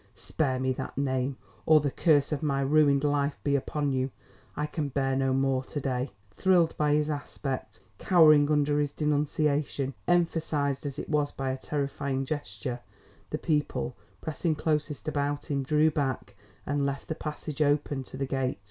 "Spare 0.15 0.59
me 0.59 0.73
that 0.73 0.97
name, 0.97 1.37
or 1.67 1.79
the 1.79 1.91
curse 1.91 2.31
of 2.31 2.41
my 2.41 2.61
ruined 2.61 3.03
life 3.03 3.37
be 3.43 3.55
upon 3.55 3.91
you. 3.91 4.09
I 4.57 4.65
can 4.65 4.89
bear 4.89 5.15
no 5.15 5.31
more 5.31 5.63
to 5.65 5.79
day." 5.79 6.09
Thrilled 6.31 6.75
by 6.75 6.93
his 6.93 7.07
aspect, 7.07 7.81
cowering 7.99 8.49
under 8.49 8.79
his 8.79 8.91
denunciation, 8.91 9.93
emphasised 10.07 10.87
as 10.87 10.97
it 10.97 11.07
was 11.07 11.31
by 11.31 11.51
a 11.51 11.57
terrifying 11.59 12.25
gesture, 12.25 12.79
the 13.29 13.37
people, 13.37 13.95
pressing 14.21 14.55
closest 14.55 15.07
about 15.07 15.51
him, 15.51 15.61
drew 15.61 15.91
back 15.91 16.35
and 16.65 16.83
left 16.83 17.07
the 17.07 17.13
passage 17.13 17.61
open 17.61 18.01
to 18.05 18.17
the 18.17 18.25
gate. 18.25 18.57